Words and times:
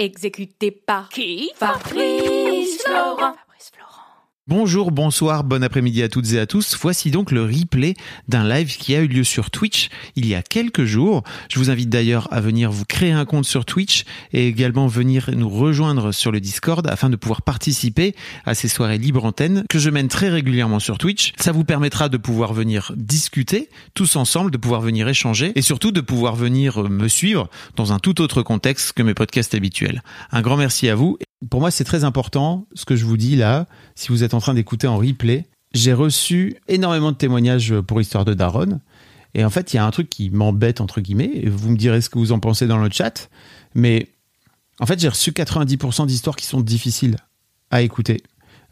Exécuté 0.00 0.70
par 0.70 1.10
qui 1.10 1.50
Fabrice 1.56 2.82
Florent. 2.82 3.09
Bonjour, 4.50 4.90
bonsoir, 4.90 5.44
bon 5.44 5.62
après-midi 5.62 6.02
à 6.02 6.08
toutes 6.08 6.32
et 6.32 6.40
à 6.40 6.44
tous. 6.44 6.76
Voici 6.82 7.12
donc 7.12 7.30
le 7.30 7.44
replay 7.44 7.94
d'un 8.26 8.42
live 8.42 8.76
qui 8.76 8.96
a 8.96 9.00
eu 9.00 9.06
lieu 9.06 9.22
sur 9.22 9.48
Twitch 9.48 9.90
il 10.16 10.26
y 10.26 10.34
a 10.34 10.42
quelques 10.42 10.82
jours. 10.82 11.22
Je 11.48 11.60
vous 11.60 11.70
invite 11.70 11.88
d'ailleurs 11.88 12.26
à 12.32 12.40
venir 12.40 12.72
vous 12.72 12.84
créer 12.84 13.12
un 13.12 13.24
compte 13.24 13.44
sur 13.44 13.64
Twitch 13.64 14.02
et 14.32 14.48
également 14.48 14.88
venir 14.88 15.30
nous 15.36 15.48
rejoindre 15.48 16.10
sur 16.10 16.32
le 16.32 16.40
Discord 16.40 16.84
afin 16.88 17.10
de 17.10 17.14
pouvoir 17.14 17.42
participer 17.42 18.16
à 18.44 18.54
ces 18.54 18.66
soirées 18.66 18.98
libre 18.98 19.24
antenne 19.24 19.62
que 19.70 19.78
je 19.78 19.88
mène 19.88 20.08
très 20.08 20.30
régulièrement 20.30 20.80
sur 20.80 20.98
Twitch. 20.98 21.32
Ça 21.38 21.52
vous 21.52 21.62
permettra 21.62 22.08
de 22.08 22.16
pouvoir 22.16 22.52
venir 22.52 22.92
discuter 22.96 23.68
tous 23.94 24.16
ensemble, 24.16 24.50
de 24.50 24.58
pouvoir 24.58 24.80
venir 24.80 25.06
échanger 25.06 25.52
et 25.54 25.62
surtout 25.62 25.92
de 25.92 26.00
pouvoir 26.00 26.34
venir 26.34 26.90
me 26.90 27.06
suivre 27.06 27.48
dans 27.76 27.92
un 27.92 28.00
tout 28.00 28.20
autre 28.20 28.42
contexte 28.42 28.94
que 28.94 29.04
mes 29.04 29.14
podcasts 29.14 29.54
habituels. 29.54 30.02
Un 30.32 30.42
grand 30.42 30.56
merci 30.56 30.88
à 30.88 30.96
vous. 30.96 31.18
Pour 31.48 31.60
moi, 31.60 31.70
c'est 31.70 31.84
très 31.84 32.04
important 32.04 32.66
ce 32.74 32.84
que 32.84 32.96
je 32.96 33.04
vous 33.04 33.16
dis 33.16 33.36
là. 33.36 33.66
Si 33.94 34.08
vous 34.08 34.24
êtes 34.24 34.34
en 34.34 34.40
train 34.40 34.52
d'écouter 34.52 34.86
en 34.86 34.98
replay, 34.98 35.46
j'ai 35.72 35.92
reçu 35.92 36.56
énormément 36.68 37.12
de 37.12 37.16
témoignages 37.16 37.74
pour 37.80 38.00
Histoire 38.00 38.24
de 38.24 38.34
Daron. 38.34 38.80
Et 39.34 39.44
en 39.44 39.50
fait, 39.50 39.72
il 39.72 39.76
y 39.76 39.78
a 39.78 39.86
un 39.86 39.90
truc 39.90 40.10
qui 40.10 40.28
m'embête, 40.30 40.80
entre 40.80 41.00
guillemets. 41.00 41.30
Et 41.34 41.48
vous 41.48 41.70
me 41.70 41.76
direz 41.76 42.00
ce 42.00 42.10
que 42.10 42.18
vous 42.18 42.32
en 42.32 42.40
pensez 42.40 42.66
dans 42.66 42.78
le 42.78 42.90
chat. 42.90 43.30
Mais 43.74 44.08
en 44.80 44.86
fait, 44.86 44.98
j'ai 44.98 45.08
reçu 45.08 45.30
90% 45.30 46.06
d'histoires 46.06 46.36
qui 46.36 46.46
sont 46.46 46.60
difficiles 46.60 47.16
à 47.70 47.80
écouter, 47.80 48.22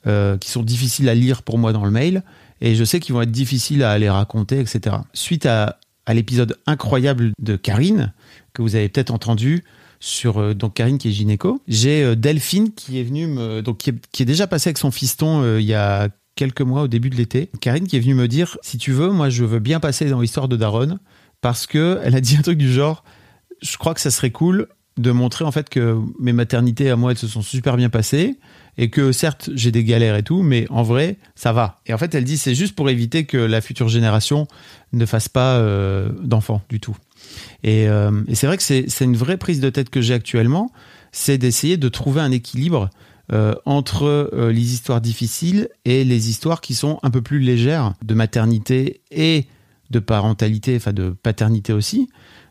euh, 0.06 0.36
qui 0.36 0.50
sont 0.50 0.62
difficiles 0.62 1.08
à 1.08 1.14
lire 1.14 1.42
pour 1.42 1.56
moi 1.56 1.72
dans 1.72 1.84
le 1.84 1.90
mail. 1.90 2.22
Et 2.60 2.74
je 2.74 2.84
sais 2.84 3.00
qu'ils 3.00 3.14
vont 3.14 3.22
être 3.22 3.30
difficiles 3.30 3.82
à 3.82 3.92
aller 3.92 4.10
raconter, 4.10 4.58
etc. 4.58 4.96
Suite 5.14 5.46
à 5.46 5.78
l'épisode 6.12 6.58
incroyable 6.66 7.32
de 7.38 7.56
Karine, 7.56 8.12
que 8.52 8.62
vous 8.62 8.74
avez 8.74 8.88
peut-être 8.88 9.12
entendu, 9.12 9.62
sur 10.00 10.38
euh, 10.38 10.54
donc 10.54 10.74
Karine 10.74 10.98
qui 10.98 11.08
est 11.08 11.12
gynéco. 11.12 11.60
J'ai 11.68 12.02
euh, 12.02 12.14
Delphine 12.14 12.72
qui 12.72 13.00
est 13.00 13.02
venue 13.02 13.26
me 13.26 13.62
donc 13.62 13.78
qui 13.78 13.90
est, 14.22 14.24
déjà 14.24 14.46
passée 14.46 14.68
avec 14.68 14.78
son 14.78 14.90
fiston 14.90 15.42
euh, 15.42 15.60
il 15.60 15.66
y 15.66 15.74
a 15.74 16.08
quelques 16.36 16.60
mois 16.60 16.82
au 16.82 16.88
début 16.88 17.10
de 17.10 17.16
l'été. 17.16 17.50
Karine 17.60 17.86
qui 17.86 17.96
est 17.96 18.00
venue 18.00 18.14
me 18.14 18.28
dire 18.28 18.58
si 18.62 18.78
tu 18.78 18.92
veux, 18.92 19.10
moi 19.10 19.30
je 19.30 19.44
veux 19.44 19.58
bien 19.58 19.80
passer 19.80 20.08
dans 20.08 20.20
l'histoire 20.20 20.48
de 20.48 20.56
Daron 20.56 20.98
parce 21.40 21.66
que 21.66 22.00
elle 22.04 22.14
a 22.14 22.20
dit 22.20 22.36
un 22.36 22.42
truc 22.42 22.58
du 22.58 22.72
genre 22.72 23.04
je 23.60 23.76
crois 23.76 23.94
que 23.94 24.00
ça 24.00 24.10
serait 24.10 24.30
cool 24.30 24.68
de 24.98 25.10
montrer 25.12 25.44
en 25.44 25.52
fait 25.52 25.68
que 25.68 25.96
mes 26.18 26.32
maternités 26.32 26.90
à 26.90 26.96
moi 26.96 27.12
elles 27.12 27.18
se 27.18 27.28
sont 27.28 27.42
super 27.42 27.76
bien 27.76 27.88
passées 27.88 28.38
et 28.76 28.90
que 28.90 29.12
certes 29.12 29.50
j'ai 29.54 29.70
des 29.70 29.84
galères 29.84 30.16
et 30.16 30.24
tout 30.24 30.42
mais 30.42 30.66
en 30.70 30.82
vrai 30.82 31.18
ça 31.36 31.52
va 31.52 31.80
et 31.86 31.94
en 31.94 31.98
fait 31.98 32.14
elle 32.16 32.24
dit 32.24 32.36
c'est 32.36 32.56
juste 32.56 32.74
pour 32.74 32.90
éviter 32.90 33.24
que 33.24 33.36
la 33.36 33.60
future 33.60 33.88
génération 33.88 34.48
ne 34.92 35.06
fasse 35.06 35.28
pas 35.28 35.62
d'enfants 36.20 36.62
du 36.68 36.80
tout 36.80 36.96
et, 37.62 37.88
euh, 37.88 38.22
et 38.28 38.34
c'est 38.34 38.46
vrai 38.46 38.56
que 38.56 38.62
c'est 38.62 39.04
une 39.04 39.16
vraie 39.16 39.36
prise 39.36 39.60
de 39.60 39.70
tête 39.70 39.90
que 39.90 40.00
j'ai 40.00 40.14
actuellement 40.14 40.70
c'est 41.12 41.38
d'essayer 41.38 41.76
de 41.76 41.88
trouver 41.88 42.20
un 42.20 42.30
équilibre 42.30 42.90
euh, 43.32 43.54
entre 43.64 44.04
euh, 44.04 44.52
les 44.52 44.72
histoires 44.72 45.00
difficiles 45.00 45.68
et 45.84 46.04
les 46.04 46.30
histoires 46.30 46.60
qui 46.60 46.74
sont 46.74 46.98
un 47.02 47.10
peu 47.10 47.22
plus 47.22 47.40
légères 47.40 47.94
de 48.02 48.14
maternité 48.14 49.02
et 49.10 49.46
de 49.90 49.98
parentalité 49.98 50.76
enfin 50.76 50.92
de 50.92 51.10
paternité 51.10 51.72
aussi 51.72 52.08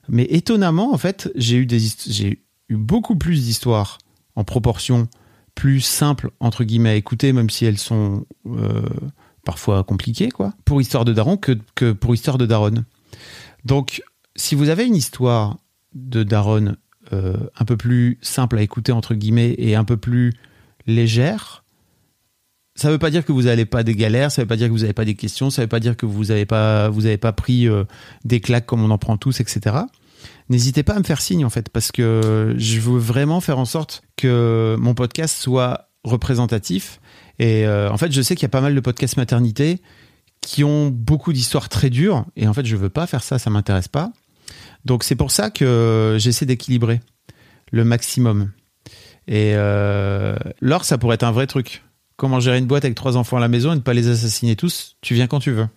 mais 0.10 0.24
étonnamment 0.30 0.94
en 0.94 0.98
fait 0.98 1.32
j'ai 1.36 1.58
eu 1.58 2.76
beaucoup 2.76 3.16
plus 3.16 3.44
d'histoires 3.44 3.98
en 4.36 4.44
proportion 4.44 5.08
plus 5.56 5.82
simples 5.82 6.30
entre 6.40 6.64
guillemets 6.64 6.92
à 6.92 6.96
écouter, 6.96 7.34
même 7.34 7.50
si 7.50 7.66
elles 7.66 7.80
sont 7.80 8.26
parfois 9.48 9.86
compliquées, 9.86 10.30
quoi, 10.30 10.54
pour 10.66 10.82
Histoire 10.82 11.06
de 11.06 11.14
Daron 11.14 11.38
que, 11.38 11.58
que 11.74 11.94
pour 11.94 12.14
Histoire 12.14 12.38
de 12.38 12.46
Daron. 12.46 12.84
Donc, 13.64 14.04
si 14.38 14.56
vous 14.56 14.70
avez 14.70 14.86
une 14.86 14.96
histoire 14.96 15.58
de 15.94 16.24
Daron 16.24 16.76
euh, 17.12 17.36
un 17.58 17.66
peu 17.66 17.76
plus 17.76 18.18
simple 18.22 18.58
à 18.58 18.62
écouter 18.62 18.94
entre 18.94 19.14
guillemets 19.14 19.56
et 19.58 19.76
un 19.76 19.84
peu 19.84 19.98
plus 19.98 20.34
légère, 20.86 21.66
ça 22.76 22.90
veut 22.90 23.00
pas 23.00 23.10
dire 23.10 23.26
que 23.26 23.34
vous 23.34 23.44
n'avez 23.44 23.66
pas 23.66 23.84
des 23.84 23.96
galères, 23.96 24.32
ça 24.32 24.44
veut 24.44 24.48
pas 24.48 24.56
dire 24.56 24.68
que 24.68 24.74
vous 24.74 24.80
n'avez 24.80 24.94
pas 24.94 25.06
des 25.06 25.16
questions, 25.16 25.50
ça 25.50 25.64
veut 25.64 25.68
pas 25.68 25.80
dire 25.82 25.98
que 25.98 26.06
vous 26.06 26.26
n'avez 26.26 26.46
pas 26.46 26.90
pas 27.20 27.34
pris 27.34 27.68
euh, 27.68 27.84
des 28.24 28.40
claques 28.40 28.66
comme 28.66 28.84
on 28.84 28.92
en 28.92 28.98
prend 28.98 29.18
tous, 29.18 29.42
etc 29.42 29.78
n'hésitez 30.50 30.84
pas 30.84 30.94
à 30.94 31.00
me 31.00 31.04
faire 31.04 31.22
signe 31.22 31.46
en 31.46 31.50
fait, 31.50 31.70
parce 31.70 31.92
que 31.92 32.56
je 32.58 32.80
veux 32.80 33.00
vraiment 33.00 33.42
faire 33.42 33.60
en 33.60 33.66
sorte 33.66 34.02
que 34.16 34.76
mon 34.80 34.94
podcast 34.94 35.38
soit 35.38 35.90
représentatif. 36.04 37.00
Et 37.40 37.66
euh, 37.66 37.92
en 37.92 37.98
fait, 37.98 38.12
je 38.12 38.22
sais 38.22 38.36
qu'il 38.36 38.44
y 38.44 38.48
a 38.48 38.50
pas 38.50 38.62
mal 38.62 38.74
de 38.74 38.80
podcasts 38.80 39.18
maternité 39.18 39.82
qui 40.42 40.64
ont 40.64 40.88
beaucoup 40.88 41.34
d'histoires 41.34 41.70
très 41.70 41.90
dures, 41.90 42.26
et 42.36 42.48
en 42.48 42.54
fait, 42.54 42.66
je 42.66 42.76
veux 42.76 42.90
pas 42.90 43.08
faire 43.08 43.24
ça, 43.24 43.40
ça 43.40 43.50
m'intéresse 43.50 43.88
pas. 43.88 44.12
Donc 44.88 45.04
c'est 45.04 45.16
pour 45.16 45.32
ça 45.32 45.52
que 45.52 46.16
j'essaie 46.18 46.46
d'équilibrer 46.46 47.02
le 47.72 47.84
maximum. 47.84 48.52
Et 49.28 49.52
euh, 49.54 50.38
lors, 50.62 50.86
ça 50.86 50.98
pourrait 50.98 51.16
être 51.16 51.24
un 51.24 51.34
vrai 51.34 51.46
truc. 51.46 51.84
Comment 52.16 52.40
gérer 52.40 52.58
une 52.58 52.68
boîte 52.68 52.86
avec 52.86 52.96
trois 52.96 53.18
enfants 53.18 53.36
à 53.36 53.42
la 53.42 53.50
maison 53.50 53.74
et 53.74 53.76
ne 53.76 53.82
pas 53.82 53.94
les 53.94 54.08
assassiner 54.08 54.56
tous? 54.56 54.96
Tu 55.02 55.14
viens 55.14 55.28
quand 55.28 55.42
tu 55.42 55.52
veux. 55.52 55.68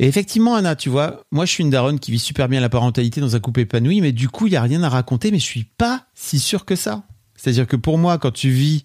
Et 0.00 0.08
effectivement, 0.08 0.56
Anna, 0.56 0.74
tu 0.74 0.88
vois, 0.88 1.24
moi 1.30 1.44
je 1.44 1.52
suis 1.52 1.62
une 1.62 1.70
daronne 1.70 2.00
qui 2.00 2.10
vit 2.10 2.18
super 2.18 2.48
bien 2.48 2.60
la 2.60 2.68
parentalité 2.68 3.20
dans 3.20 3.36
un 3.36 3.40
couple 3.40 3.60
épanoui, 3.60 4.00
mais 4.00 4.10
du 4.12 4.28
coup, 4.28 4.48
il 4.48 4.50
n'y 4.50 4.56
a 4.56 4.62
rien 4.62 4.82
à 4.82 4.88
raconter, 4.88 5.30
mais 5.30 5.38
je 5.38 5.44
suis 5.44 5.64
pas 5.64 6.06
si 6.14 6.40
sûr 6.40 6.64
que 6.64 6.74
ça. 6.74 7.04
C'est-à-dire 7.36 7.68
que 7.68 7.76
pour 7.76 7.96
moi, 7.96 8.18
quand 8.18 8.32
tu 8.32 8.50
vis 8.50 8.84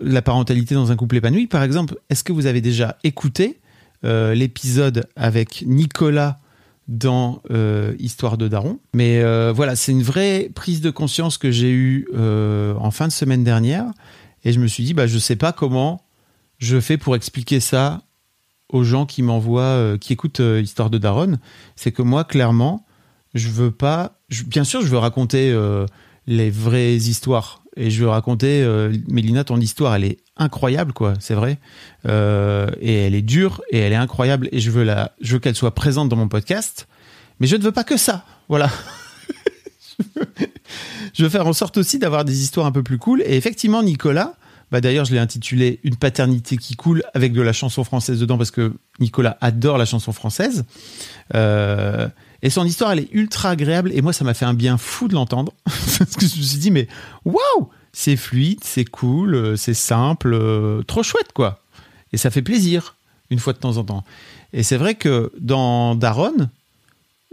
la 0.00 0.22
parentalité 0.22 0.74
dans 0.74 0.90
un 0.90 0.96
couple 0.96 1.16
épanoui, 1.16 1.46
par 1.46 1.62
exemple, 1.62 1.96
est-ce 2.10 2.24
que 2.24 2.32
vous 2.32 2.46
avez 2.46 2.60
déjà 2.60 2.96
écouté 3.04 3.60
euh, 4.04 4.34
l'épisode 4.34 5.06
avec 5.16 5.62
Nicolas 5.66 6.40
dans 6.88 7.42
euh, 7.50 7.94
Histoire 7.98 8.36
de 8.36 8.48
Daron 8.48 8.78
Mais 8.94 9.20
euh, 9.22 9.52
voilà, 9.52 9.76
c'est 9.76 9.92
une 9.92 10.02
vraie 10.02 10.50
prise 10.54 10.80
de 10.80 10.90
conscience 10.90 11.38
que 11.38 11.50
j'ai 11.50 11.70
eue 11.70 12.06
euh, 12.14 12.74
en 12.76 12.90
fin 12.90 13.08
de 13.08 13.12
semaine 13.12 13.44
dernière, 13.44 13.86
et 14.44 14.52
je 14.52 14.60
me 14.60 14.66
suis 14.66 14.84
dit, 14.84 14.94
bah, 14.94 15.06
je 15.06 15.18
sais 15.18 15.36
pas 15.36 15.52
comment 15.52 16.02
je 16.58 16.78
fais 16.80 16.98
pour 16.98 17.16
expliquer 17.16 17.60
ça 17.60 18.02
aux 18.68 18.84
gens 18.84 19.06
qui 19.06 19.22
m'envoient, 19.22 19.96
qui 20.00 20.12
écoutent 20.12 20.40
Histoire 20.40 20.90
de 20.90 20.98
Daron, 20.98 21.38
c'est 21.76 21.92
que 21.92 22.02
moi, 22.02 22.24
clairement, 22.24 22.84
je 23.34 23.48
veux 23.48 23.70
pas. 23.70 24.20
bien 24.46 24.64
sûr, 24.64 24.80
je 24.82 24.86
veux 24.86 24.98
raconter 24.98 25.54
les 26.26 26.50
vraies 26.50 26.96
histoires. 26.96 27.63
Et 27.76 27.90
je 27.90 28.00
veux 28.00 28.08
raconter, 28.08 28.62
euh, 28.62 28.92
Mélina, 29.08 29.44
ton 29.44 29.60
histoire, 29.60 29.94
elle 29.94 30.04
est 30.04 30.18
incroyable, 30.36 30.92
quoi, 30.92 31.14
c'est 31.18 31.34
vrai. 31.34 31.58
Euh, 32.06 32.68
et 32.80 33.06
elle 33.06 33.14
est 33.14 33.22
dure 33.22 33.62
et 33.70 33.78
elle 33.78 33.92
est 33.92 33.96
incroyable. 33.96 34.48
Et 34.52 34.60
je 34.60 34.70
veux, 34.70 34.84
la, 34.84 35.12
je 35.20 35.34
veux 35.34 35.38
qu'elle 35.40 35.56
soit 35.56 35.74
présente 35.74 36.08
dans 36.08 36.16
mon 36.16 36.28
podcast. 36.28 36.86
Mais 37.40 37.46
je 37.46 37.56
ne 37.56 37.62
veux 37.62 37.72
pas 37.72 37.84
que 37.84 37.96
ça. 37.96 38.24
Voilà. 38.48 38.70
je, 39.98 40.04
veux, 40.20 40.26
je 41.14 41.22
veux 41.24 41.28
faire 41.28 41.46
en 41.46 41.52
sorte 41.52 41.76
aussi 41.78 41.98
d'avoir 41.98 42.24
des 42.24 42.42
histoires 42.42 42.66
un 42.66 42.72
peu 42.72 42.82
plus 42.82 42.98
cool. 42.98 43.22
Et 43.22 43.36
effectivement, 43.36 43.82
Nicolas, 43.82 44.34
bah 44.70 44.80
d'ailleurs, 44.80 45.04
je 45.04 45.12
l'ai 45.12 45.18
intitulé 45.18 45.80
Une 45.84 45.96
paternité 45.96 46.56
qui 46.56 46.76
coule 46.76 47.02
avec 47.14 47.32
de 47.32 47.42
la 47.42 47.52
chanson 47.52 47.84
française 47.84 48.20
dedans 48.20 48.38
parce 48.38 48.50
que 48.50 48.72
Nicolas 49.00 49.36
adore 49.40 49.78
la 49.78 49.84
chanson 49.84 50.12
française. 50.12 50.64
Euh, 51.34 52.08
et 52.42 52.50
son 52.50 52.64
histoire, 52.64 52.92
elle 52.92 53.00
est 53.00 53.08
ultra 53.12 53.50
agréable 53.50 53.90
et 53.94 54.02
moi, 54.02 54.12
ça 54.12 54.24
m'a 54.24 54.34
fait 54.34 54.44
un 54.44 54.54
bien 54.54 54.76
fou 54.76 55.08
de 55.08 55.14
l'entendre 55.14 55.52
parce 55.64 56.14
que 56.16 56.26
je 56.26 56.36
me 56.36 56.42
suis 56.42 56.58
dit, 56.58 56.70
mais 56.70 56.88
waouh, 57.24 57.70
c'est 57.92 58.16
fluide, 58.16 58.62
c'est 58.62 58.84
cool, 58.84 59.34
euh, 59.34 59.56
c'est 59.56 59.74
simple, 59.74 60.34
euh, 60.34 60.82
trop 60.82 61.02
chouette 61.02 61.32
quoi. 61.32 61.62
Et 62.12 62.16
ça 62.16 62.30
fait 62.30 62.42
plaisir 62.42 62.96
une 63.30 63.38
fois 63.38 63.52
de 63.52 63.58
temps 63.58 63.76
en 63.76 63.84
temps. 63.84 64.04
Et 64.52 64.62
c'est 64.62 64.76
vrai 64.76 64.94
que 64.94 65.32
dans 65.40 65.94
Daron, 65.94 66.48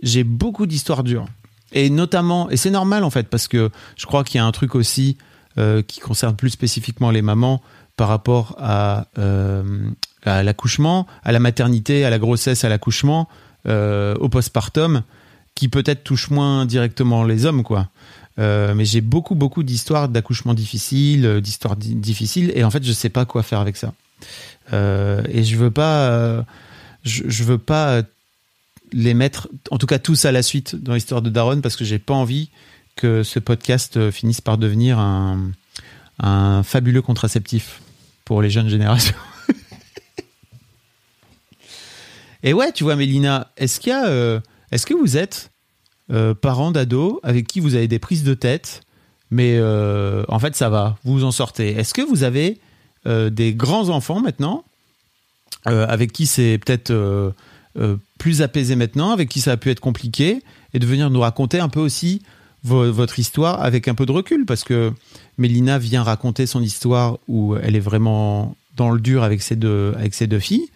j'ai 0.01 0.23
beaucoup 0.23 0.65
d'histoires 0.65 1.03
dures. 1.03 1.25
Et 1.73 1.89
notamment, 1.89 2.49
et 2.49 2.57
c'est 2.57 2.71
normal 2.71 3.03
en 3.03 3.09
fait, 3.09 3.27
parce 3.27 3.47
que 3.47 3.69
je 3.95 4.05
crois 4.05 4.23
qu'il 4.23 4.37
y 4.37 4.39
a 4.39 4.45
un 4.45 4.51
truc 4.51 4.75
aussi 4.75 5.17
euh, 5.57 5.81
qui 5.81 5.99
concerne 5.99 6.35
plus 6.35 6.49
spécifiquement 6.49 7.11
les 7.11 7.21
mamans 7.21 7.61
par 7.97 8.07
rapport 8.07 8.55
à, 8.59 9.07
euh, 9.17 9.63
à 10.23 10.43
l'accouchement, 10.43 11.07
à 11.23 11.31
la 11.31 11.39
maternité, 11.39 12.05
à 12.05 12.09
la 12.09 12.19
grossesse, 12.19 12.63
à 12.63 12.69
l'accouchement, 12.69 13.27
euh, 13.67 14.15
au 14.15 14.29
postpartum, 14.29 15.03
qui 15.55 15.67
peut-être 15.67 16.03
touche 16.03 16.29
moins 16.29 16.65
directement 16.65 17.23
les 17.23 17.45
hommes, 17.45 17.63
quoi. 17.63 17.89
Euh, 18.39 18.73
mais 18.73 18.85
j'ai 18.85 19.01
beaucoup, 19.01 19.35
beaucoup 19.35 19.61
d'histoires 19.61 20.07
d'accouchement 20.07 20.53
difficiles, 20.53 21.41
d'histoires 21.41 21.75
di- 21.75 21.95
difficiles, 21.95 22.51
et 22.55 22.63
en 22.63 22.71
fait, 22.71 22.83
je 22.83 22.91
sais 22.93 23.09
pas 23.09 23.25
quoi 23.25 23.43
faire 23.43 23.59
avec 23.59 23.75
ça. 23.77 23.93
Et 24.71 25.43
je 25.43 25.57
veux 25.57 25.71
pas, 25.71 26.45
je 27.03 27.43
veux 27.43 27.57
pas 27.57 28.03
les 28.93 29.13
mettre, 29.13 29.49
en 29.69 29.77
tout 29.77 29.87
cas 29.87 29.99
tous 29.99 30.25
à 30.25 30.31
la 30.31 30.43
suite 30.43 30.75
dans 30.75 30.93
l'histoire 30.93 31.21
de 31.21 31.29
Daron, 31.29 31.59
parce 31.61 31.75
que 31.75 31.83
j'ai 31.83 31.99
pas 31.99 32.13
envie 32.13 32.49
que 33.01 33.23
ce 33.23 33.39
podcast 33.39 33.97
euh, 33.97 34.11
finisse 34.11 34.41
par 34.41 34.59
devenir 34.59 34.99
un, 34.99 35.51
fabuleux 36.63 37.01
contraceptif 37.01 37.81
pour 38.25 38.43
les 38.43 38.51
jeunes 38.51 38.69
générations. 38.69 39.15
Et 42.43 42.53
ouais, 42.53 42.71
tu 42.71 42.83
vois, 42.83 42.95
Mélina, 42.95 43.51
est-ce 43.57 43.79
qu'il 43.79 43.89
y 43.89 43.93
a, 43.93 44.05
euh, 44.05 44.39
est-ce 44.71 44.85
que 44.85 44.93
vous 44.93 45.17
êtes 45.17 45.49
euh, 46.11 46.35
parent 46.35 46.69
d'ado 46.69 47.19
avec 47.23 47.47
qui 47.47 47.59
vous 47.59 47.73
avez 47.73 47.87
des 47.87 47.97
prises 47.97 48.23
de 48.23 48.35
tête, 48.35 48.81
mais 49.31 49.55
euh, 49.57 50.23
en 50.27 50.37
fait 50.37 50.55
ça 50.55 50.69
va, 50.69 50.99
vous 51.03 51.13
vous 51.13 51.23
en 51.23 51.31
sortez. 51.31 51.71
Est-ce 51.71 51.95
que 51.95 52.03
vous 52.03 52.21
avez 52.23 52.59
des 53.05 53.55
grands 53.55 53.89
enfants 53.89 54.21
maintenant 54.21 54.63
avec 55.65 56.11
qui 56.11 56.27
c'est 56.27 56.59
peut-être 56.59 57.33
plus 58.19 58.43
apaisé 58.43 58.75
maintenant, 58.75 59.09
avec 59.09 59.27
qui 59.27 59.41
ça 59.41 59.53
a 59.53 59.57
pu 59.57 59.71
être 59.71 59.79
compliqué, 59.79 60.43
et 60.75 60.79
de 60.79 60.85
venir 60.85 61.09
nous 61.09 61.21
raconter 61.21 61.59
un 61.59 61.69
peu 61.69 61.79
aussi 61.79 62.21
votre 62.63 63.17
histoire 63.19 63.61
avec 63.61 63.87
un 63.87 63.95
peu 63.95 64.05
de 64.05 64.11
recul, 64.11 64.45
parce 64.45 64.63
que 64.63 64.91
Mélina 65.37 65.79
vient 65.79 66.03
raconter 66.03 66.45
son 66.45 66.61
histoire 66.61 67.17
où 67.27 67.55
elle 67.55 67.75
est 67.75 67.81
vraiment 67.81 68.55
dans 68.75 68.91
le 68.91 68.99
dur 68.99 69.23
avec 69.23 69.41
ses 69.41 69.55
deux, 69.55 69.93
avec 69.97 70.17
deux 70.27 70.39
filles. 70.39 70.69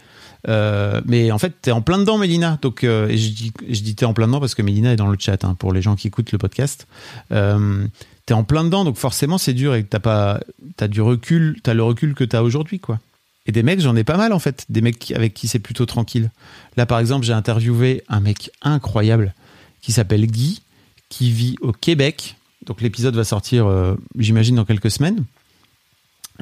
Euh, 0.47 1.01
mais 1.05 1.31
en 1.31 1.39
fait, 1.39 1.53
t'es 1.61 1.71
en 1.71 1.81
plein 1.81 1.97
dedans, 1.97 2.17
Mélina. 2.17 2.59
Donc, 2.61 2.83
euh, 2.83 3.07
et 3.07 3.17
je 3.17 3.31
dis, 3.31 3.51
je 3.67 3.81
dis 3.81 3.95
t'es 3.95 4.05
en 4.05 4.13
plein 4.13 4.27
dedans 4.27 4.39
parce 4.39 4.55
que 4.55 4.61
Mélina 4.61 4.93
est 4.93 4.95
dans 4.95 5.07
le 5.07 5.17
chat 5.19 5.43
hein, 5.43 5.55
pour 5.57 5.73
les 5.73 5.81
gens 5.81 5.95
qui 5.95 6.07
écoutent 6.07 6.31
le 6.31 6.37
podcast. 6.37 6.87
Euh, 7.31 7.85
t'es 8.25 8.33
en 8.33 8.43
plein 8.43 8.63
dedans, 8.63 8.85
donc 8.85 8.97
forcément 8.97 9.37
c'est 9.37 9.53
dur 9.53 9.75
et 9.75 9.83
t'as 9.83 9.99
pas, 9.99 10.39
t'as 10.77 10.87
du 10.87 11.01
recul, 11.01 11.59
t'as 11.63 11.73
le 11.73 11.83
recul 11.83 12.13
que 12.13 12.23
t'as 12.23 12.41
aujourd'hui, 12.41 12.79
quoi. 12.79 12.99
Et 13.47 13.51
des 13.51 13.61
mecs, 13.61 13.79
j'en 13.79 13.95
ai 13.95 14.03
pas 14.03 14.17
mal 14.17 14.33
en 14.33 14.39
fait, 14.39 14.65
des 14.69 14.81
mecs 14.81 15.11
avec 15.11 15.33
qui 15.33 15.47
c'est 15.47 15.59
plutôt 15.59 15.85
tranquille. 15.85 16.31
Là, 16.77 16.85
par 16.85 16.99
exemple, 16.99 17.25
j'ai 17.25 17.33
interviewé 17.33 18.03
un 18.07 18.19
mec 18.19 18.51
incroyable 18.61 19.33
qui 19.81 19.91
s'appelle 19.91 20.25
Guy, 20.25 20.61
qui 21.09 21.31
vit 21.31 21.55
au 21.61 21.71
Québec. 21.71 22.35
Donc 22.65 22.81
l'épisode 22.81 23.15
va 23.15 23.23
sortir, 23.23 23.67
euh, 23.67 23.95
j'imagine, 24.17 24.55
dans 24.55 24.65
quelques 24.65 24.91
semaines. 24.91 25.23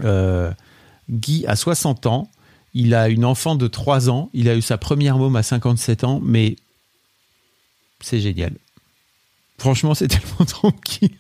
Euh, 0.04 0.52
Guy 1.10 1.46
a 1.48 1.56
60 1.56 2.06
ans. 2.06 2.30
Il 2.74 2.96
a 2.96 3.10
une 3.10 3.26
enfant 3.26 3.56
de 3.56 3.68
3 3.68 4.10
ans. 4.10 4.30
Il 4.34 4.50
a 4.50 4.56
eu 4.56 4.62
sa 4.62 4.78
première 4.78 5.18
môme 5.18 5.36
à 5.36 5.44
57 5.44 6.04
ans. 6.04 6.20
Mais 6.24 6.56
c'est 8.00 8.20
génial. 8.20 8.54
Franchement, 9.58 9.94
c'est 9.94 10.08
tellement 10.10 10.46
tranquille. 10.46 11.18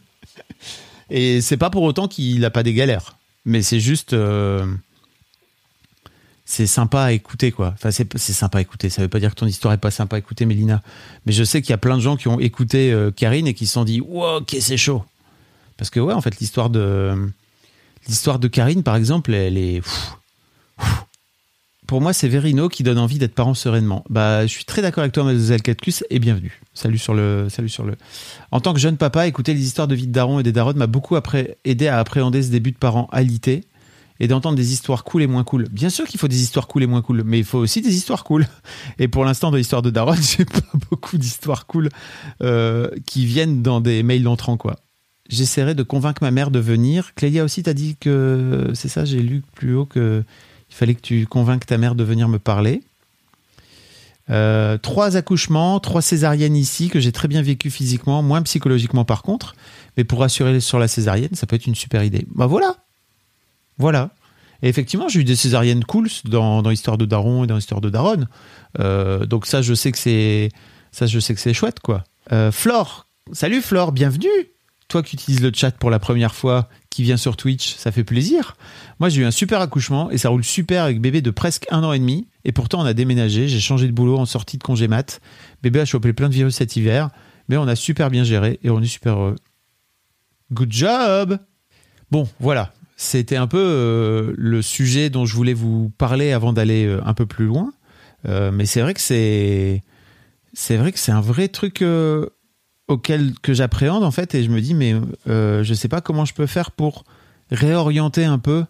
Et 1.10 1.42
c'est 1.42 1.57
pas 1.57 1.69
pour 1.69 1.84
autant 1.84 2.07
qu'il 2.07 2.39
n'a 2.39 2.50
pas 2.50 2.63
des 2.63 2.74
galères. 2.74 3.18
Mais 3.46 3.62
c'est 3.62 3.80
juste. 3.80 4.13
Euh, 4.13 4.66
c'est 6.45 6.68
sympa 6.68 7.04
à 7.04 7.12
écouter, 7.12 7.51
quoi. 7.51 7.74
Enfin, 7.74 7.92
c'est 7.92 8.34
sympa 8.34 8.57
à 8.57 8.62
écouter. 8.62 8.90
Ça 8.90 9.01
veut 9.01 9.07
pas 9.07 9.19
dire 9.19 9.30
que 9.31 9.40
ton 9.40 9.45
histoire 9.45 9.74
est 9.74 9.78
pas 9.78 9.92
sympa 9.92 10.18
à 10.18 10.19
écouter, 10.19 10.45
Mélina. 10.45 10.81
Mais 11.25 11.31
je 11.31 11.44
sais 11.44 11.62
qu'il 11.62 11.72
y 11.72 11.74
a 11.74 11.78
plein 11.78 11.95
de 11.95 12.01
gens 12.01 12.18
qui 12.18 12.28
ont 12.28 12.40
écouté 12.40 12.92
euh, 12.92 13.12
Karine 13.12 13.48
et 13.48 13.54
qui 13.54 13.66
se 13.66 13.74
sont 13.74 13.86
dit, 13.86 14.01
wow, 14.01 14.38
ok, 14.38 14.56
c'est 14.60 14.78
chaud. 14.78 15.04
Parce 15.78 15.90
que, 15.90 16.00
ouais, 16.00 16.13
en 16.13 16.22
fait, 16.22 16.40
l'histoire 16.40 16.69
de, 16.69 17.31
l'histoire 18.07 18.40
de 18.40 18.48
Karine, 18.48 18.84
par 18.84 18.95
exemple, 18.95 19.34
elle 19.34 19.57
est, 19.57 19.81
pour 21.88 22.01
moi, 22.01 22.13
c'est 22.13 22.28
Verino 22.28 22.69
qui 22.69 22.84
donne 22.84 22.98
envie 22.98 23.19
d'être 23.19 23.36
parent 23.36 23.54
sereinement. 23.54 24.04
Bah, 24.10 24.48
je 24.48 24.51
suis 24.51 24.66
très 24.66 24.81
d'accord 24.81 25.01
avec 25.01 25.13
toi, 25.13 25.24
mademoiselle 25.24 25.62
Catcus, 25.62 26.04
et 26.10 26.19
bienvenue. 26.19 26.62
Salut 26.74 26.98
sur 26.98 27.13
le, 27.13 27.48
salut 27.50 27.69
sur 27.69 27.84
le. 27.86 27.96
En 28.51 28.62
tant 28.62 28.74
que 28.74 28.80
jeune 28.80 28.98
papa, 28.98 29.28
écouter 29.28 29.54
les 29.54 29.63
histoires 29.63 29.88
de 29.88 29.96
vie 29.96 30.07
de 30.07 30.12
daron 30.12 30.39
et 30.39 30.44
des 30.44 30.51
darons 30.51 30.74
m'a 30.74 30.88
beaucoup 30.88 31.16
aidé 31.66 31.88
à 31.88 32.00
appréhender 32.00 32.42
ce 32.42 32.50
début 32.50 32.72
de 32.72 32.78
parent 32.78 33.10
alité 33.12 33.66
et 34.24 34.28
d'entendre 34.28 34.56
des 34.56 34.72
histoires 34.72 35.04
cool 35.04 35.22
et 35.24 35.28
moins 35.28 35.44
cool. 35.44 35.68
Bien 35.70 35.90
sûr 35.90 36.08
qu'il 36.08 36.18
faut 36.18 36.30
des 36.30 36.42
histoires 36.42 36.70
cool 36.70 36.84
et 36.84 36.88
moins 36.88 37.02
cool, 37.02 37.24
mais 37.25 37.40
il 37.40 37.44
faut 37.44 37.58
aussi 37.58 37.81
des 37.81 37.94
histoires 37.94 38.24
cool. 38.24 38.48
Et 38.98 39.10
pour 39.10 39.25
l'instant, 39.25 39.52
dans 39.52 39.58
l'histoire 39.58 39.81
de 39.81 39.90
Daron, 39.90 40.16
j'ai 40.38 40.46
pas 40.46 40.62
beaucoup 40.90 41.18
d'histoires 41.18 41.68
cool 41.68 41.90
euh, 42.42 42.90
qui 43.06 43.25
viennent 43.25 43.62
dans 43.62 43.81
des 43.81 44.02
mails 44.02 44.24
d'entrant, 44.24 44.56
quoi. 44.56 44.78
J'essaierai 45.28 45.75
de 45.75 45.84
convaincre 45.84 46.24
ma 46.24 46.31
mère 46.31 46.52
de 46.52 46.60
venir. 46.60 47.14
Clélia 47.16 47.44
aussi 47.44 47.64
t'a 47.64 47.74
dit 47.74 47.98
que 48.00 48.72
c'est 48.74 48.88
ça, 48.88 49.04
j'ai 49.04 49.22
lu 49.22 49.44
plus 49.56 49.75
haut 49.75 49.86
que 49.86 50.24
il 50.70 50.75
fallait 50.75 50.96
que 50.96 51.02
tu 51.02 51.28
convainques 51.28 51.66
ta 51.66 51.78
mère 51.78 51.94
de 51.94 52.06
venir 52.06 52.30
me 52.30 52.40
parler. 52.40 52.81
Euh, 54.30 54.78
trois 54.78 55.18
accouchements, 55.18 55.81
trois 55.81 56.02
césariennes 56.02 56.56
ici 56.56 56.88
que 56.88 57.02
j'ai 57.02 57.12
très 57.12 57.28
bien 57.28 57.42
vécu 57.42 57.70
physiquement, 57.70 58.24
moins 58.24 58.42
psychologiquement 58.42 59.04
par 59.04 59.22
contre. 59.22 59.54
Mais 59.98 60.06
pour 60.06 60.22
rassurer 60.22 60.62
sur 60.62 60.80
la 60.80 60.88
césarienne, 60.88 61.34
ça 61.34 61.46
peut 61.46 61.58
être 61.58 61.68
une 61.68 61.75
super 61.75 62.04
idée. 62.04 62.25
Bah 62.34 62.48
voilà, 62.48 62.78
voilà. 63.78 64.12
Et 64.62 64.70
effectivement, 64.70 65.10
j'ai 65.10 65.20
eu 65.20 65.24
des 65.25 65.36
césariennes 65.36 65.84
cool 65.84 66.08
dans, 66.24 66.62
dans 66.62 66.70
l'histoire 66.70 66.98
de 66.98 67.06
Daron 67.06 67.44
et 67.44 67.48
dans 67.48 67.56
l'histoire 67.56 67.81
de 67.81 67.90
Daronne. 67.90 68.28
Euh, 68.80 69.25
donc 69.25 69.46
ça, 69.46 69.62
je 69.62 69.74
sais 69.74 69.92
que 69.92 69.98
c'est 69.98 71.54
chouette, 71.54 71.81
quoi. 71.81 72.06
Euh, 72.31 72.52
Flore, 72.52 73.08
salut 73.34 73.62
Flore, 73.62 73.92
bienvenue. 73.92 74.30
Toi 74.88 75.04
qui 75.04 75.16
utilises 75.16 75.42
le 75.42 75.52
chat 75.54 75.72
pour 75.72 75.90
la 75.90 76.00
première 76.00 76.36
fois, 76.36 76.70
qui 76.90 77.04
vient 77.04 77.18
sur 77.18 77.36
Twitch, 77.36 77.75
ça 77.75 77.92
fait 77.92 78.04
plaisir. 78.04 78.56
Moi, 79.00 79.10
j'ai 79.10 79.22
eu 79.22 79.25
un 79.25 79.31
super 79.31 79.60
accouchement 79.60 80.12
et 80.12 80.18
ça 80.18 80.30
roule 80.30 80.44
super 80.44 80.84
avec 80.84 81.02
bébé 81.02 81.22
de 81.22 81.31
presque 81.31 81.66
un 81.72 81.84
an 81.84 81.94
et 81.94 82.00
demi. 82.00 82.28
Et 82.46 82.52
pourtant, 82.52 82.81
on 82.81 82.86
a 82.86 82.94
déménagé. 82.94 83.48
J'ai 83.48 83.60
changé 83.60 83.88
de 83.88 83.92
boulot 83.92 84.18
en 84.18 84.25
sortie 84.25 84.58
de 84.58 84.64
congé 84.64 84.88
mat. 84.88 85.20
Bébé 85.62 85.81
a 85.81 85.86
chopé 85.86 86.14
plein 86.14 86.30
de 86.30 86.36
virus 86.36 86.56
cet 86.56 86.75
hiver, 86.75 87.10
mais 87.50 87.58
on 87.58 87.68
a 87.68 87.75
super 87.75 88.10
bien 88.10 88.24
géré 88.24 88.60
et 88.64 88.70
on 88.70 88.81
est 88.81 88.88
super 88.88 89.18
heureux. 89.18 89.36
Good 90.52 90.72
job. 90.72 91.40
Bon, 92.12 92.30
voilà. 92.40 92.72
C'était 92.95 93.38
un 93.38 93.48
peu 93.48 93.57
euh, 93.60 94.34
le 94.38 94.62
sujet 94.62 95.10
dont 95.10 95.25
je 95.25 95.36
voulais 95.36 95.54
vous 95.54 95.92
parler 95.98 96.31
avant 96.31 96.54
d'aller 96.54 96.86
euh, 96.86 97.01
un 97.06 97.13
peu 97.13 97.25
plus 97.25 97.45
loin. 97.45 97.74
Euh, 98.28 98.51
mais 98.51 98.66
c'est 98.66 98.81
vrai 98.81 98.94
que 98.94 99.01
c'est 99.01 99.81
un 101.10 101.22
vrai 101.22 101.48
truc 101.48 101.84
auquel 102.88 103.34
que 103.42 103.54
j'appréhende 103.54 104.04
en 104.04 104.12
fait 104.12 104.36
et 104.36 104.44
je 104.44 104.50
me 104.50 104.62
dis 104.62 104.74
mais 104.74 104.95
je 105.25 105.74
sais 105.74 105.88
pas 105.88 106.01
comment 106.01 106.25
je 106.25 106.34
peux 106.34 106.45
faire 106.45 106.72
pour 106.72 107.06
réorienter 107.51 108.24
un 108.24 108.40
peu 108.40 108.63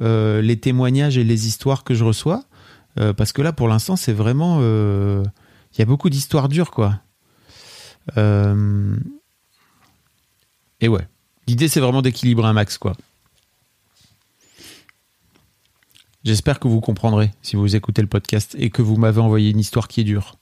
les 0.00 0.60
témoignages 0.60 1.16
et 1.16 1.24
les 1.24 1.46
histoires 1.46 1.84
que 1.84 1.94
je 1.94 2.04
reçois 2.04 2.44
parce 3.16 3.32
que 3.32 3.40
là 3.40 3.52
pour 3.52 3.68
l'instant 3.68 3.96
c'est 3.96 4.12
vraiment 4.12 4.60
il 4.60 5.78
y 5.78 5.82
a 5.82 5.86
beaucoup 5.86 6.10
d'histoires 6.10 6.50
dures 6.50 6.70
quoi. 6.70 7.00
et 8.16 8.20
ouais, 10.88 11.08
l'idée 11.46 11.68
c'est 11.68 11.80
vraiment 11.80 12.02
d'équilibrer 12.02 12.46
un 12.46 12.52
max 12.52 12.76
quoi. 12.76 12.94
J'espère 16.28 16.60
que 16.60 16.68
vous 16.68 16.82
comprendrez 16.82 17.30
si 17.40 17.56
vous 17.56 17.74
écoutez 17.74 18.02
le 18.02 18.06
podcast 18.06 18.54
et 18.58 18.68
que 18.68 18.82
vous 18.82 18.98
m'avez 18.98 19.18
envoyé 19.18 19.48
une 19.48 19.58
histoire 19.58 19.88
qui 19.88 20.02
est 20.02 20.04
dure. 20.04 20.36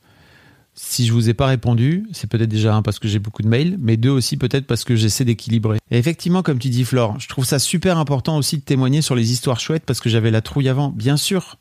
Si 0.74 1.06
je 1.06 1.12
vous 1.12 1.28
ai 1.30 1.32
pas 1.32 1.46
répondu, 1.46 2.08
c'est 2.10 2.28
peut-être 2.28 2.48
déjà 2.48 2.74
un 2.74 2.82
parce 2.82 2.98
que 2.98 3.06
j'ai 3.06 3.20
beaucoup 3.20 3.42
de 3.42 3.46
mails, 3.46 3.76
mais 3.78 3.96
deux 3.96 4.10
aussi 4.10 4.36
peut-être 4.36 4.66
parce 4.66 4.82
que 4.82 4.96
j'essaie 4.96 5.24
d'équilibrer. 5.24 5.78
Et 5.92 5.96
effectivement, 5.96 6.42
comme 6.42 6.58
tu 6.58 6.70
dis 6.70 6.84
Flore, 6.84 7.20
je 7.20 7.28
trouve 7.28 7.44
ça 7.44 7.60
super 7.60 7.98
important 7.98 8.36
aussi 8.36 8.56
de 8.56 8.62
témoigner 8.62 9.00
sur 9.00 9.14
les 9.14 9.30
histoires 9.30 9.60
chouettes 9.60 9.84
parce 9.86 10.00
que 10.00 10.08
j'avais 10.08 10.32
la 10.32 10.40
trouille 10.40 10.68
avant, 10.68 10.88
bien 10.88 11.16
sûr. 11.16 11.56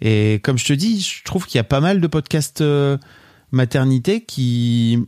Et 0.00 0.40
comme 0.42 0.58
je 0.58 0.64
te 0.64 0.72
dis, 0.72 1.00
je 1.00 1.22
trouve 1.22 1.46
qu'il 1.46 1.58
y 1.58 1.60
a 1.60 1.64
pas 1.64 1.80
mal 1.80 2.00
de 2.00 2.06
podcasts 2.08 2.60
euh, 2.60 2.98
maternité 3.52 4.24
qui, 4.24 4.98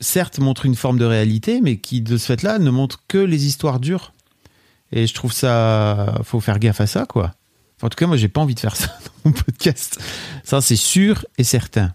certes, 0.00 0.38
montrent 0.38 0.64
une 0.64 0.76
forme 0.76 0.98
de 0.98 1.04
réalité, 1.04 1.60
mais 1.60 1.76
qui, 1.76 2.00
de 2.00 2.16
ce 2.16 2.24
fait-là, 2.24 2.58
ne 2.58 2.70
montrent 2.70 3.02
que 3.06 3.18
les 3.18 3.44
histoires 3.44 3.80
dures. 3.80 4.14
Et 4.92 5.06
je 5.06 5.12
trouve 5.12 5.34
ça, 5.34 6.22
faut 6.24 6.40
faire 6.40 6.58
gaffe 6.58 6.80
à 6.80 6.86
ça, 6.86 7.04
quoi. 7.04 7.34
En 7.82 7.88
tout 7.88 7.96
cas, 7.96 8.06
moi, 8.06 8.16
j'ai 8.16 8.28
pas 8.28 8.40
envie 8.40 8.54
de 8.54 8.60
faire 8.60 8.76
ça 8.76 8.86
dans 9.24 9.30
mon 9.30 9.32
podcast. 9.32 10.00
Ça, 10.44 10.60
c'est 10.60 10.76
sûr 10.76 11.26
et 11.38 11.44
certain. 11.44 11.94